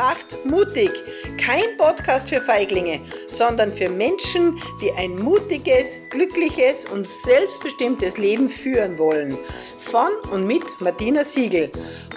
macht 0.00 0.46
mutig. 0.46 0.90
Kein 1.36 1.76
Podcast 1.76 2.30
für 2.30 2.40
Feiglinge, 2.40 3.02
sondern 3.28 3.70
für 3.70 3.90
Menschen, 3.90 4.58
die 4.80 4.90
ein 4.92 5.14
mutiges, 5.16 5.98
glückliches 6.08 6.86
und 6.86 7.06
selbstbestimmtes 7.06 8.16
Leben 8.16 8.48
führen 8.48 8.96
wollen. 8.96 9.36
Von 9.78 10.12
und 10.32 10.46
mit 10.46 10.62
Martina 10.80 11.22
Siegel. 11.22 11.70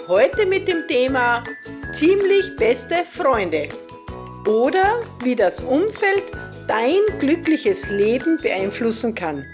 Heute 0.08 0.46
mit 0.46 0.66
dem 0.66 0.88
Thema 0.88 1.44
ziemlich 1.92 2.56
beste 2.56 3.04
Freunde. 3.04 3.68
Oder 4.46 5.02
wie 5.22 5.36
das 5.36 5.60
Umfeld 5.60 6.24
dein 6.66 7.00
glückliches 7.18 7.90
Leben 7.90 8.38
beeinflussen 8.40 9.14
kann. 9.14 9.44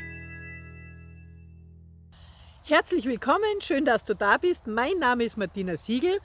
Herzlich 2.62 3.06
willkommen, 3.06 3.60
schön, 3.60 3.84
dass 3.84 4.04
du 4.04 4.14
da 4.14 4.36
bist. 4.36 4.68
Mein 4.68 5.00
Name 5.00 5.24
ist 5.24 5.36
Martina 5.36 5.76
Siegel 5.76 6.20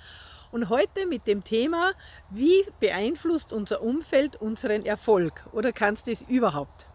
und 0.56 0.70
heute 0.70 1.06
mit 1.06 1.28
dem 1.28 1.44
Thema, 1.44 1.92
wie 2.30 2.66
beeinflusst 2.80 3.52
unser 3.52 3.82
Umfeld 3.82 4.38
unseren 4.38 4.86
Erfolg 4.86 5.46
oder 5.52 5.74
kannst 5.74 6.08
du 6.08 6.12
es 6.12 6.22
überhaupt? 6.22 6.88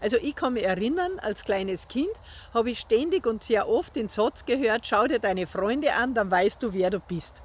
Also 0.00 0.16
ich 0.16 0.34
kann 0.34 0.54
mich 0.54 0.64
erinnern, 0.64 1.18
als 1.18 1.44
kleines 1.44 1.86
Kind 1.88 2.08
habe 2.54 2.70
ich 2.70 2.78
ständig 2.80 3.26
und 3.26 3.44
sehr 3.44 3.68
oft 3.68 3.94
den 3.94 4.08
Satz 4.08 4.46
gehört, 4.46 4.86
schau 4.86 5.06
dir 5.06 5.18
deine 5.18 5.46
Freunde 5.46 5.92
an, 5.92 6.14
dann 6.14 6.30
weißt 6.30 6.62
du, 6.62 6.72
wer 6.72 6.88
du 6.88 6.98
bist. 6.98 7.42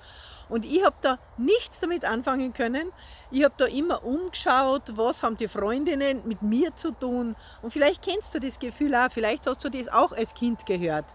Und 0.47 0.65
ich 0.65 0.81
habe 0.81 0.95
da 1.01 1.19
nichts 1.37 1.81
damit 1.81 2.05
anfangen 2.05 2.53
können. 2.53 2.93
Ich 3.29 3.43
habe 3.43 3.53
da 3.57 3.65
immer 3.65 4.05
umgeschaut, 4.05 4.83
was 4.95 5.23
haben 5.23 5.35
die 5.35 5.49
Freundinnen 5.49 6.21
mit 6.25 6.41
mir 6.41 6.73
zu 6.77 6.91
tun. 6.91 7.35
Und 7.61 7.71
vielleicht 7.71 8.01
kennst 8.01 8.33
du 8.33 8.39
das 8.39 8.59
Gefühl 8.59 8.95
auch, 8.95 9.11
vielleicht 9.11 9.45
hast 9.45 9.63
du 9.63 9.69
das 9.69 9.89
auch 9.89 10.13
als 10.13 10.33
Kind 10.33 10.65
gehört. 10.65 11.05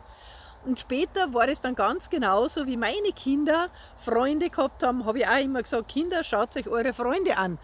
Und 0.64 0.80
später 0.80 1.34
war 1.34 1.48
es 1.48 1.60
dann 1.60 1.74
ganz 1.74 2.08
genauso, 2.08 2.66
wie 2.66 2.76
meine 2.76 3.12
Kinder 3.14 3.68
Freunde 3.98 4.48
gehabt 4.48 4.82
haben, 4.82 5.04
habe 5.04 5.18
ich 5.18 5.28
auch 5.28 5.40
immer 5.40 5.62
gesagt, 5.62 5.88
Kinder, 5.88 6.24
schaut 6.24 6.56
euch 6.56 6.68
eure 6.68 6.94
Freunde 6.94 7.36
an. 7.36 7.58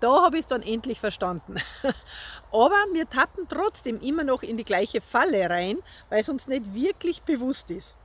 Da 0.00 0.22
habe 0.22 0.36
ich 0.36 0.42
es 0.42 0.46
dann 0.48 0.62
endlich 0.62 1.00
verstanden. 1.00 1.56
Aber 2.52 2.76
wir 2.92 3.08
tappen 3.08 3.46
trotzdem 3.48 4.00
immer 4.00 4.24
noch 4.24 4.42
in 4.42 4.56
die 4.56 4.64
gleiche 4.64 5.00
Falle 5.00 5.48
rein, 5.48 5.78
weil 6.10 6.20
es 6.20 6.28
uns 6.28 6.48
nicht 6.48 6.74
wirklich 6.74 7.22
bewusst 7.22 7.70
ist. 7.70 7.96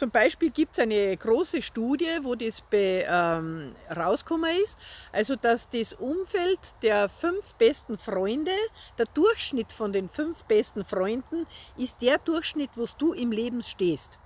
Zum 0.00 0.10
Beispiel 0.10 0.48
gibt 0.48 0.72
es 0.72 0.78
eine 0.78 1.14
große 1.14 1.60
Studie, 1.60 2.20
wo 2.22 2.34
das 2.34 2.64
ähm, 2.72 3.74
rausgekommen 3.94 4.50
ist, 4.62 4.78
also 5.12 5.36
dass 5.36 5.68
das 5.68 5.92
Umfeld 5.92 6.58
der 6.80 7.10
fünf 7.10 7.52
besten 7.56 7.98
Freunde, 7.98 8.56
der 8.96 9.04
Durchschnitt 9.12 9.74
von 9.74 9.92
den 9.92 10.08
fünf 10.08 10.44
besten 10.44 10.86
Freunden, 10.86 11.46
ist 11.76 12.00
der 12.00 12.16
Durchschnitt, 12.16 12.70
wo 12.76 12.86
du 12.96 13.12
im 13.12 13.30
Leben 13.30 13.62
stehst. 13.62 14.18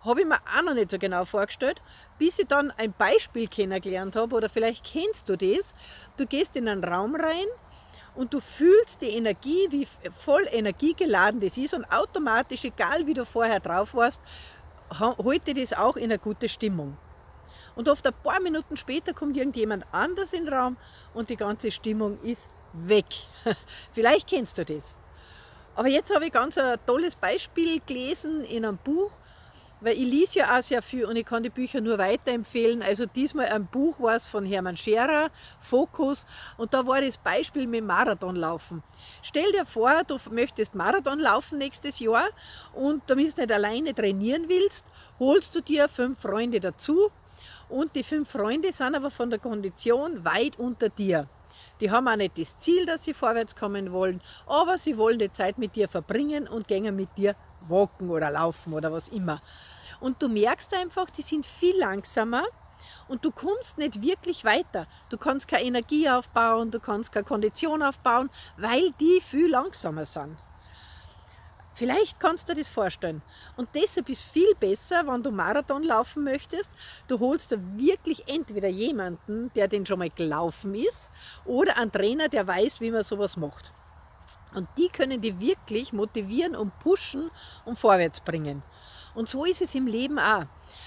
Habe 0.00 0.22
ich 0.22 0.26
mir 0.26 0.40
auch 0.58 0.62
noch 0.64 0.74
nicht 0.74 0.90
so 0.90 0.98
genau 0.98 1.24
vorgestellt, 1.24 1.80
bis 2.18 2.40
ich 2.40 2.48
dann 2.48 2.72
ein 2.72 2.92
Beispiel 2.92 3.46
kennengelernt 3.46 4.16
habe, 4.16 4.34
oder 4.34 4.48
vielleicht 4.48 4.82
kennst 4.82 5.28
du 5.28 5.36
das. 5.36 5.72
Du 6.16 6.26
gehst 6.26 6.56
in 6.56 6.68
einen 6.68 6.82
Raum 6.82 7.14
rein 7.14 7.46
und 8.16 8.34
du 8.34 8.40
fühlst 8.40 9.02
die 9.02 9.10
Energie, 9.10 9.68
wie 9.70 9.86
voll 10.10 10.48
energiegeladen 10.50 11.38
das 11.38 11.56
ist 11.56 11.74
und 11.74 11.84
automatisch, 11.92 12.64
egal 12.64 13.06
wie 13.06 13.14
du 13.14 13.24
vorher 13.24 13.60
drauf 13.60 13.94
warst, 13.94 14.20
heute 14.98 15.54
das 15.54 15.72
auch 15.72 15.96
in 15.96 16.04
eine 16.04 16.18
gute 16.18 16.48
Stimmung. 16.48 16.96
Und 17.76 17.88
oft 17.88 18.06
ein 18.06 18.14
paar 18.22 18.40
Minuten 18.40 18.76
später 18.76 19.14
kommt 19.14 19.36
irgendjemand 19.36 19.84
anders 19.92 20.32
in 20.32 20.44
den 20.44 20.54
Raum 20.54 20.76
und 21.14 21.30
die 21.30 21.36
ganze 21.36 21.70
Stimmung 21.70 22.20
ist 22.22 22.48
weg. 22.72 23.06
Vielleicht 23.92 24.28
kennst 24.28 24.58
du 24.58 24.64
das. 24.64 24.96
Aber 25.74 25.88
jetzt 25.88 26.14
habe 26.14 26.26
ich 26.26 26.32
ganz 26.32 26.58
ein 26.58 26.78
tolles 26.86 27.14
Beispiel 27.14 27.80
gelesen 27.86 28.44
in 28.44 28.64
einem 28.64 28.76
Buch 28.78 29.12
weil 29.80 29.94
ich 29.94 30.04
lese 30.04 30.40
ja 30.40 30.58
auch 30.58 30.62
sehr 30.62 30.82
viel 30.82 31.04
und 31.04 31.16
ich 31.16 31.24
kann 31.24 31.42
die 31.42 31.50
Bücher 31.50 31.80
nur 31.80 31.98
weiterempfehlen. 31.98 32.82
Also 32.82 33.06
diesmal 33.06 33.46
ein 33.46 33.66
Buch 33.66 34.00
war 34.00 34.16
es 34.16 34.26
von 34.26 34.44
Hermann 34.44 34.76
Scherer, 34.76 35.30
Fokus, 35.58 36.26
und 36.56 36.74
da 36.74 36.86
war 36.86 37.00
das 37.00 37.18
Beispiel 37.18 37.66
mit 37.66 37.84
Marathonlaufen. 37.84 38.82
Stell 39.22 39.50
dir 39.52 39.66
vor, 39.66 40.02
du 40.06 40.16
möchtest 40.30 40.74
Marathon 40.74 41.18
laufen 41.18 41.58
nächstes 41.58 41.98
Jahr 42.00 42.28
und 42.72 43.02
damit 43.06 43.36
du 43.36 43.40
nicht 43.40 43.52
alleine 43.52 43.94
trainieren 43.94 44.44
willst, 44.48 44.86
holst 45.18 45.54
du 45.54 45.60
dir 45.60 45.88
fünf 45.88 46.20
Freunde 46.20 46.60
dazu 46.60 47.10
und 47.68 47.94
die 47.94 48.02
fünf 48.02 48.30
Freunde 48.30 48.72
sind 48.72 48.94
aber 48.94 49.10
von 49.10 49.30
der 49.30 49.38
Kondition 49.38 50.24
weit 50.24 50.58
unter 50.58 50.88
dir. 50.88 51.28
Die 51.80 51.90
haben 51.90 52.08
auch 52.08 52.16
nicht 52.16 52.38
das 52.38 52.56
Ziel, 52.58 52.84
dass 52.84 53.04
sie 53.04 53.14
vorwärts 53.14 53.56
kommen 53.56 53.92
wollen, 53.92 54.20
aber 54.46 54.76
sie 54.76 54.98
wollen 54.98 55.18
die 55.18 55.32
Zeit 55.32 55.56
mit 55.56 55.76
dir 55.76 55.88
verbringen 55.88 56.46
und 56.46 56.68
gehen 56.68 56.94
mit 56.94 57.08
dir 57.16 57.34
walken 57.68 58.10
oder 58.10 58.30
laufen 58.30 58.72
oder 58.72 58.92
was 58.92 59.08
immer. 59.08 59.40
Und 60.00 60.22
du 60.22 60.28
merkst 60.28 60.74
einfach, 60.74 61.10
die 61.10 61.22
sind 61.22 61.44
viel 61.44 61.78
langsamer 61.78 62.44
und 63.08 63.24
du 63.24 63.30
kommst 63.30 63.76
nicht 63.76 64.02
wirklich 64.02 64.44
weiter. 64.44 64.86
Du 65.08 65.18
kannst 65.18 65.48
keine 65.48 65.64
Energie 65.64 66.08
aufbauen, 66.08 66.70
du 66.70 66.80
kannst 66.80 67.12
keine 67.12 67.24
Kondition 67.24 67.82
aufbauen, 67.82 68.30
weil 68.56 68.92
die 69.00 69.20
viel 69.20 69.50
langsamer 69.50 70.06
sind. 70.06 70.36
Vielleicht 71.74 72.20
kannst 72.20 72.48
du 72.48 72.54
dir 72.54 72.60
das 72.60 72.70
vorstellen. 72.70 73.22
Und 73.56 73.70
deshalb 73.74 74.10
ist 74.10 74.22
viel 74.22 74.54
besser, 74.54 75.06
wenn 75.06 75.22
du 75.22 75.30
Marathon 75.30 75.82
laufen 75.82 76.24
möchtest, 76.24 76.70
du 77.08 77.18
holst 77.18 77.52
da 77.52 77.56
wirklich 77.76 78.28
entweder 78.28 78.68
jemanden, 78.68 79.50
der 79.54 79.66
den 79.66 79.86
schon 79.86 80.00
mal 80.00 80.10
gelaufen 80.10 80.74
ist, 80.74 81.10
oder 81.46 81.78
einen 81.78 81.90
Trainer, 81.90 82.28
der 82.28 82.46
weiß, 82.46 82.80
wie 82.80 82.90
man 82.90 83.02
sowas 83.02 83.36
macht. 83.38 83.72
Und 84.54 84.68
die 84.76 84.88
können 84.88 85.20
die 85.20 85.38
wirklich 85.40 85.92
motivieren 85.92 86.56
und 86.56 86.78
pushen 86.78 87.30
und 87.64 87.78
vorwärts 87.78 88.20
bringen. 88.20 88.62
Und 89.14 89.28
so 89.28 89.44
ist 89.44 89.60
es 89.60 89.74
im 89.74 89.86
Leben 89.86 90.18
auch. 90.18 90.44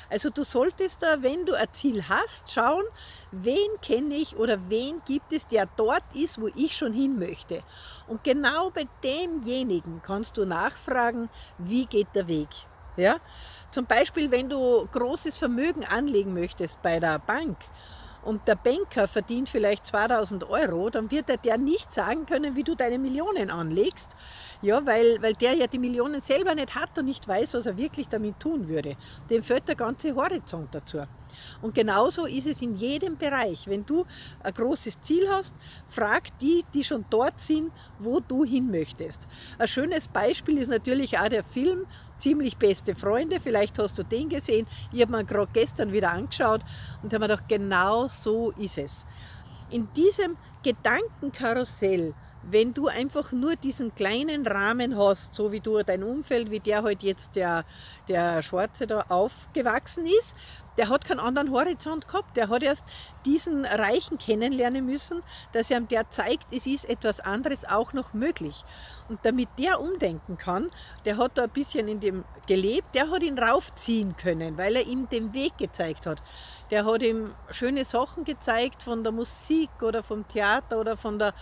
Also 0.10 0.30
du 0.30 0.44
solltest 0.44 1.04
da, 1.04 1.22
wenn 1.22 1.46
du 1.46 1.54
ein 1.54 1.68
Ziel 1.74 2.08
hast, 2.08 2.52
schauen, 2.52 2.84
wen 3.32 3.70
kenne 3.82 4.16
ich 4.16 4.38
oder 4.38 4.58
wen 4.70 5.02
gibt 5.06 5.34
es, 5.34 5.48
der 5.48 5.68
dort 5.76 6.04
ist, 6.14 6.40
wo 6.40 6.50
ich 6.56 6.76
schon 6.76 6.94
hin 6.94 7.20
möchte. 7.20 7.64
Und 8.08 8.24
genau 8.24 8.70
bei 8.70 8.88
demjenigen 9.04 10.02
kannst 10.02 10.38
du 10.38 10.46
nachfragen, 10.46 11.30
wie 11.58 11.86
geht 11.86 12.08
der 12.14 12.28
Weg. 12.28 12.48
Ja? 12.96 13.18
Zum 13.72 13.86
Beispiel, 13.86 14.32
wenn 14.32 14.50
du 14.50 14.88
großes 14.92 15.38
Vermögen 15.38 15.84
anlegen 15.84 16.34
möchtest 16.34 16.82
bei 16.82 17.00
der 17.00 17.20
Bank 17.20 17.58
und 18.24 18.48
der 18.48 18.56
Banker 18.56 19.08
verdient 19.08 19.50
vielleicht 19.50 19.86
2000 19.86 20.50
Euro, 20.50 20.90
dann 20.90 21.12
wird 21.12 21.30
er 21.30 21.38
dir 21.38 21.58
nicht 21.58 21.94
sagen 21.94 22.26
können, 22.26 22.56
wie 22.56 22.64
du 22.64 22.76
deine 22.76 23.00
Millionen 23.00 23.50
anlegst, 23.50 24.16
ja, 24.62 24.86
weil, 24.86 25.22
weil 25.22 25.34
der 25.34 25.54
ja 25.54 25.68
die 25.68 25.80
Millionen 25.80 26.22
selber 26.22 26.56
nicht 26.56 26.76
hat 26.76 26.98
und 26.98 27.06
nicht 27.06 27.28
weiß, 27.28 27.54
was 27.54 27.66
er 27.66 27.78
wirklich 27.78 28.08
damit 28.08 28.40
tun 28.40 28.68
würde. 28.68 28.96
Dem 29.30 29.44
fällt 29.44 29.68
der 29.68 29.76
ganze 29.76 30.16
Horizont 30.16 30.74
dazu. 30.74 31.04
Und 31.62 31.76
genauso 31.76 32.26
ist 32.26 32.48
es 32.48 32.62
in 32.62 32.76
jedem 32.76 33.18
Bereich. 33.18 33.68
Wenn 33.68 33.86
du 33.86 34.06
ein 34.42 34.54
großes 34.54 35.02
Ziel 35.02 35.28
hast, 35.30 35.54
frag 35.88 36.38
die, 36.40 36.64
die 36.74 36.84
schon 36.84 37.06
dort 37.10 37.42
sind, 37.42 37.72
wo 38.00 38.20
du 38.20 38.44
hin 38.44 38.70
möchtest. 38.70 39.28
Ein 39.58 39.68
schönes 39.68 40.08
Beispiel 40.08 40.58
ist 40.58 40.70
natürlich 40.70 41.18
auch 41.18 41.30
der 41.30 41.44
Film 41.44 41.86
Ziemlich 42.24 42.56
beste 42.56 42.96
Freunde. 42.96 43.42
Vielleicht 43.42 43.78
hast 43.80 43.98
du 43.98 44.04
den 44.04 44.30
gesehen. 44.30 44.66
Ich 44.94 45.02
habe 45.02 45.12
mir 45.12 45.26
gerade 45.26 45.52
gestern 45.52 45.92
wieder 45.92 46.12
angeschaut 46.12 46.62
und 47.02 47.14
habe 47.14 47.26
mir 47.26 47.28
gedacht, 47.28 47.50
genau 47.50 48.08
so 48.08 48.52
ist 48.52 48.78
es. 48.78 49.06
In 49.70 49.92
diesem 49.94 50.38
Gedankenkarussell 50.64 52.14
wenn 52.50 52.74
du 52.74 52.88
einfach 52.88 53.32
nur 53.32 53.56
diesen 53.56 53.96
kleinen 53.96 54.46
Rahmen 54.46 54.98
hast, 54.98 55.36
so 55.36 55.52
wie 55.52 55.60
du 55.60 55.82
dein 55.84 56.04
Umfeld, 56.04 56.52
wie 56.52 56.60
der 56.60 56.84
halt 56.84 57.04
jetzt 57.04 57.36
der, 57.36 57.66
der 58.08 58.42
Schwarze 58.42 58.88
da 58.88 59.06
aufgewachsen 59.10 60.06
ist, 60.06 60.36
der 60.78 60.90
hat 60.90 61.06
keinen 61.06 61.20
anderen 61.20 61.52
Horizont 61.52 62.08
gehabt. 62.08 62.36
Der 62.36 62.50
hat 62.50 62.64
erst 62.64 62.84
diesen 63.26 63.66
Reichen 63.66 64.18
kennenlernen 64.18 64.86
müssen, 64.86 65.22
dass 65.52 65.70
er 65.70 65.78
ihm 65.78 65.88
der 65.88 66.10
zeigt, 66.10 66.48
es 66.52 66.66
ist 66.66 66.90
etwas 66.90 67.20
anderes 67.20 67.66
auch 67.66 67.94
noch 67.94 68.14
möglich. 68.14 68.64
Und 69.08 69.20
damit 69.24 69.50
der 69.58 69.80
umdenken 69.80 70.38
kann, 70.38 70.70
der 71.06 71.18
hat 71.18 71.38
da 71.38 71.44
ein 71.44 71.50
bisschen 71.50 71.88
in 71.88 72.00
dem 72.00 72.24
gelebt, 72.48 72.96
der 72.96 73.10
hat 73.10 73.24
ihn 73.24 73.38
raufziehen 73.38 74.18
können, 74.18 74.58
weil 74.58 74.76
er 74.76 74.88
ihm 74.88 75.08
den 75.10 75.34
Weg 75.34 75.58
gezeigt 75.58 76.08
hat. 76.08 76.22
Der 76.72 76.86
hat 76.86 77.04
ihm 77.04 77.34
schöne 77.52 77.86
Sachen 77.86 78.24
gezeigt 78.24 78.82
von 78.82 79.04
der 79.04 79.12
Musik 79.12 79.70
oder 79.82 80.02
vom 80.02 80.28
Theater 80.28 80.80
oder 80.80 80.98
von 80.98 81.20
der 81.20 81.34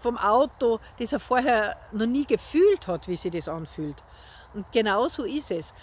vom 0.00 0.16
Auto, 0.16 0.80
das 0.98 1.12
er 1.12 1.20
vorher 1.20 1.76
noch 1.92 2.06
nie 2.06 2.26
gefühlt 2.26 2.86
hat, 2.86 3.08
wie 3.08 3.16
sich 3.16 3.32
das 3.32 3.48
anfühlt. 3.48 4.02
Und 4.54 4.70
genau 4.72 5.08
so 5.08 5.24
ist 5.24 5.50
es. 5.50 5.74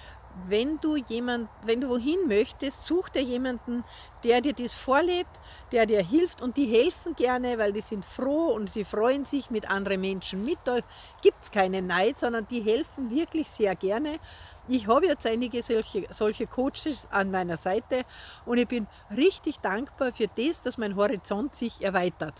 Wenn 0.48 0.80
du, 0.80 0.96
jemand, 0.96 1.50
wenn 1.64 1.82
du 1.82 1.90
wohin 1.90 2.28
möchtest, 2.28 2.84
such 2.84 3.10
dir 3.10 3.22
jemanden, 3.22 3.84
der 4.24 4.42
dir 4.42 4.54
das 4.54 4.74
vorlebt, 4.74 5.40
der 5.72 5.86
dir 5.86 6.04
hilft 6.04 6.42
und 6.42 6.58
die 6.58 6.66
helfen 6.66 7.16
gerne, 7.16 7.58
weil 7.58 7.74
die 7.74 7.82
sind 7.82 8.06
froh 8.06 8.48
und 8.48 8.76
die 8.76 8.84
freuen 8.84 9.26
sich 9.26 9.50
mit 9.50 9.70
anderen 9.70 10.02
Menschen 10.02 10.44
mit. 10.46 10.60
Da 10.66 10.80
gibt 11.22 11.44
es 11.44 11.52
keinen 11.52 11.88
Neid, 11.88 12.20
sondern 12.20 12.48
die 12.48 12.62
helfen 12.62 13.10
wirklich 13.10 13.50
sehr 13.50 13.76
gerne. 13.76 14.20
Ich 14.68 14.88
habe 14.88 15.08
jetzt 15.08 15.26
einige 15.26 15.62
solche, 15.62 16.06
solche 16.12 16.48
Coaches 16.48 17.08
an 17.12 17.32
meiner 17.32 17.58
Seite 17.58 18.06
und 18.46 18.58
ich 18.58 18.68
bin 18.68 18.88
richtig 19.16 19.60
dankbar 19.60 20.12
für 20.12 20.28
das, 20.28 20.62
dass 20.62 20.78
mein 20.78 20.96
Horizont 20.96 21.56
sich 21.56 21.82
erweitert. 21.82 22.36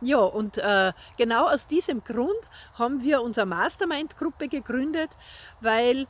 Ja, 0.00 0.18
und 0.18 0.58
äh, 0.58 0.92
genau 1.16 1.46
aus 1.46 1.66
diesem 1.66 2.04
Grund 2.04 2.30
haben 2.74 3.02
wir 3.02 3.22
unsere 3.22 3.46
Mastermind-Gruppe 3.46 4.48
gegründet, 4.48 5.10
weil 5.60 6.06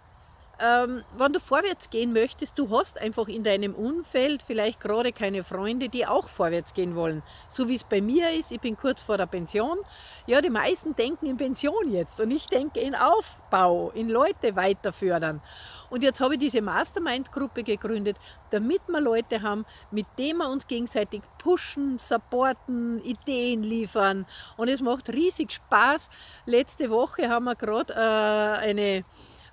ähm, 0.58 1.05
wenn 1.19 1.32
du 1.32 1.41
vorwärts 1.41 1.91
gehen 1.91 2.12
möchtest, 2.12 2.58
du 2.58 2.70
hast 2.70 2.99
einfach 2.99 3.29
in 3.29 3.44
deinem 3.44 3.75
Umfeld 3.75 4.43
vielleicht 4.43 4.81
gerade 4.81 5.12
keine 5.12 5.44
Freunde, 5.44 5.88
die 5.91 6.06
auch 6.06 6.29
vorwärts 6.29 6.73
gehen 6.73 6.94
wollen. 6.94 7.23
So 7.50 7.69
wie 7.69 7.75
es 7.75 7.85
bei 7.85 8.00
mir 8.00 8.31
ist, 8.32 8.53
ich 8.53 8.61
bin 8.61 8.76
kurz 8.76 9.03
vor 9.03 9.19
der 9.19 9.26
Pension. 9.26 9.79
Ja, 10.26 10.41
die 10.41 10.50
meisten 10.50 10.97
denken 10.97 11.26
in 11.26 11.37
Pension 11.37 11.93
jetzt 11.93 12.20
und 12.20 12.31
ich 12.31 12.47
denke 12.47 12.81
in 12.81 12.94
Aufbau, 12.94 13.91
in 13.94 14.08
Leute 14.08 14.56
weiter 14.56 14.93
fördern. 14.93 15.43
Und 15.91 16.03
jetzt 16.03 16.20
habe 16.20 16.35
ich 16.35 16.41
diese 16.41 16.62
Mastermind-Gruppe 16.62 17.62
gegründet, 17.62 18.17
damit 18.50 18.81
wir 18.88 19.00
Leute 19.00 19.43
haben, 19.43 19.67
mit 19.91 20.06
denen 20.19 20.38
wir 20.38 20.49
uns 20.49 20.67
gegenseitig 20.67 21.23
pushen, 21.38 21.99
supporten, 21.99 23.00
Ideen 23.02 23.62
liefern. 23.62 24.26
Und 24.56 24.69
es 24.69 24.81
macht 24.81 25.11
riesig 25.11 25.52
Spaß. 25.52 26.09
Letzte 26.47 26.91
Woche 26.91 27.29
haben 27.29 27.44
wir 27.44 27.55
gerade 27.55 27.93
äh, 27.93 28.69
eine 28.69 29.05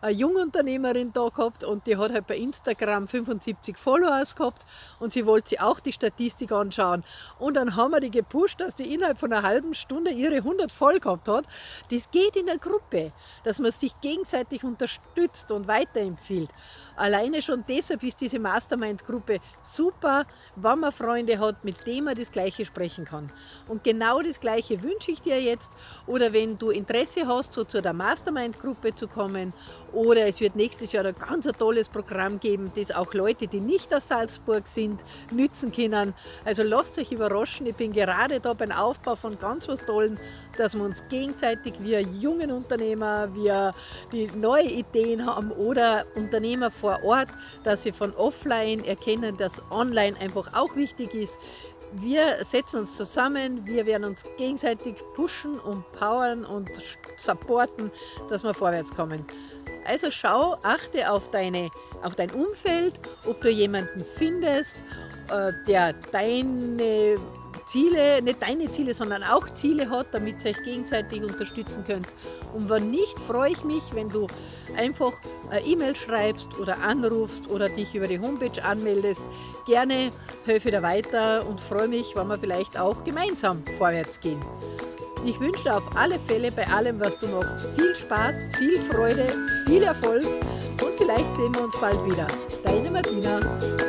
eine 0.03 0.11
Jungunternehmerin 0.11 1.13
da 1.13 1.29
gehabt 1.29 1.63
und 1.63 1.88
die 1.88 1.95
hat 1.95 2.11
halt 2.11 2.27
bei 2.27 2.35
Instagram 2.35 3.07
75 3.07 3.77
Followers 3.77 4.35
gehabt 4.35 4.65
und 5.00 5.13
sie 5.13 5.25
wollte 5.25 5.50
sich 5.50 5.61
auch 5.61 5.79
die 5.79 5.94
Statistik 5.94 6.51
anschauen. 6.51 7.05
Und 7.39 7.55
dann 7.55 7.77
haben 7.77 7.91
wir 7.91 8.01
die 8.01 8.11
gepusht, 8.11 8.59
dass 8.59 8.75
die 8.75 8.94
innerhalb 8.94 9.17
von 9.17 9.31
einer 9.31 9.47
halben 9.47 9.73
Stunde 9.73 10.11
ihre 10.11 10.35
100 10.35 10.73
voll 10.73 11.00
gehabt 11.00 11.29
hat. 11.29 11.45
Das 11.89 12.11
geht 12.11 12.35
in 12.35 12.47
der 12.47 12.57
Gruppe, 12.57 13.13
dass 13.45 13.59
man 13.59 13.71
sich 13.71 14.00
gegenseitig 14.01 14.65
unterstützt 14.65 15.51
und 15.51 15.67
weiterempfiehlt. 15.69 16.49
Alleine 16.95 17.42
schon 17.42 17.63
deshalb 17.68 18.04
ist 18.04 18.22
diese 18.22 18.40
Mastermind-Gruppe 18.40 19.40
super, 19.63 20.25
wenn 20.56 20.80
man 20.80 20.92
Freunde 20.92 21.40
hat, 21.40 21.63
mit 21.63 21.86
denen 21.88 22.06
man 22.06 22.16
das 22.16 22.31
Gleiche 22.31 22.66
sprechen 22.66 23.06
kann. 23.06 23.31
Und 23.68 23.84
genau 23.84 24.22
das 24.22 24.40
Gleiche 24.40 24.81
wünsche 24.84 25.12
ich 25.12 25.22
dir 25.22 25.42
jetzt. 25.42 25.72
Oder 26.06 26.34
wenn 26.34 26.57
du 26.57 26.69
Interesse 26.69 27.28
hast, 27.28 27.54
so 27.54 27.63
zu 27.63 27.81
der 27.81 27.94
Mastermind-Gruppe 27.94 28.95
zu 28.95 29.07
kommen 29.07 29.54
oder 29.92 30.28
es 30.28 30.40
wird 30.40 30.56
nächstes 30.56 30.92
Jahr 30.92 31.06
ein 31.06 31.16
ganz 31.16 31.48
ein 31.48 31.54
tolles 31.54 31.90
Programm 31.90 32.40
geben, 32.40 32.72
das 32.75 32.92
auch 32.92 33.13
Leute, 33.13 33.48
die 33.48 33.60
nicht 33.60 33.94
aus 33.94 34.07
Salzburg 34.07 34.68
sind, 34.68 35.01
nützen 35.31 35.72
können. 35.72 36.13
Also 36.45 36.63
lasst 36.63 36.98
euch 36.98 37.12
überraschen. 37.12 37.68
Ich 37.68 37.75
bin 37.75 37.94
gerade 37.94 38.40
da 38.40 38.54
beim 38.54 38.72
Aufbau 38.72 39.16
von 39.16 39.38
ganz 39.38 39.68
was 39.68 39.86
Tollen, 39.86 40.19
dass 40.57 40.75
wir 40.75 40.84
uns 40.84 41.04
gegenseitig, 41.10 41.75
wir 41.80 42.01
jungen 42.01 42.51
Unternehmer, 42.51 43.34
wir 43.34 43.74
die 44.12 44.28
neue 44.36 44.69
Ideen 44.69 45.25
haben 45.25 45.51
oder 45.51 46.06
Unternehmer 46.16 46.72
vor 46.83 47.01
Ort, 47.01 47.30
dass 47.63 47.83
sie 47.83 47.94
von 47.94 48.13
offline 48.15 48.83
erkennen, 48.83 49.38
dass 49.38 49.62
online 49.71 50.19
einfach 50.19 50.53
auch 50.53 50.75
wichtig 50.75 51.13
ist. 51.13 51.39
Wir 51.94 52.44
setzen 52.44 52.81
uns 52.81 52.97
zusammen, 52.97 53.65
wir 53.65 53.85
werden 53.85 54.03
uns 54.03 54.25
gegenseitig 54.38 54.95
pushen 55.15 55.57
und 55.59 55.89
powern 55.94 56.44
und 56.44 56.69
supporten, 57.18 57.89
dass 58.30 58.44
wir 58.44 58.53
vorwärts 58.53 58.91
kommen. 58.91 59.25
Also 59.85 60.12
schau, 60.12 60.57
achte 60.63 61.09
auf, 61.09 61.31
deine, 61.31 61.69
auf 62.01 62.15
dein 62.15 62.31
Umfeld, 62.31 63.00
ob 63.25 63.39
du 63.41 63.50
jemanden 63.50 64.03
findest, 64.18 64.75
äh, 65.31 65.51
der 65.65 65.94
deine 66.12 67.15
Ziele, 67.68 68.21
nicht 68.21 68.41
deine 68.41 68.71
Ziele, 68.71 68.94
sondern 68.94 69.24
auch 69.24 69.50
Ziele 69.56 69.89
hat, 69.89 70.07
damit 70.12 70.44
ihr 70.44 70.51
euch 70.51 70.63
gegenseitig 70.63 71.24
unterstützen 71.24 71.83
könnt. 71.85 72.15
Und 72.53 72.69
wenn 72.69 72.91
nicht, 72.91 73.18
freue 73.19 73.51
ich 73.51 73.63
mich, 73.63 73.83
wenn 73.94 74.09
du 74.09 74.27
einfach 74.75 75.13
eine 75.53 75.65
E-Mail 75.65 75.95
schreibst 75.95 76.47
oder 76.59 76.79
anrufst 76.79 77.47
oder 77.47 77.69
dich 77.69 77.94
über 77.94 78.07
die 78.07 78.19
Homepage 78.19 78.63
anmeldest. 78.63 79.23
Gerne 79.65 80.11
helfe 80.45 80.71
dir 80.71 80.81
weiter 80.81 81.45
und 81.47 81.61
freue 81.61 81.88
mich, 81.88 82.15
wenn 82.15 82.27
wir 82.27 82.39
vielleicht 82.39 82.77
auch 82.77 83.03
gemeinsam 83.03 83.63
vorwärts 83.77 84.19
gehen. 84.19 84.41
Ich 85.25 85.39
wünsche 85.39 85.63
dir 85.63 85.77
auf 85.77 85.95
alle 85.95 86.19
Fälle 86.19 86.51
bei 86.51 86.67
allem, 86.67 87.00
was 87.00 87.17
du 87.19 87.27
machst, 87.27 87.65
viel 87.77 87.95
Spaß, 87.95 88.35
viel 88.57 88.81
Freude, 88.81 89.27
viel 89.67 89.83
Erfolg 89.83 90.25
und 90.25 90.94
vielleicht 90.97 91.35
sehen 91.35 91.53
wir 91.56 91.63
uns 91.63 91.79
bald 91.79 92.06
wieder. 92.06 92.27
Deine 92.63 92.91
Martina. 92.91 93.82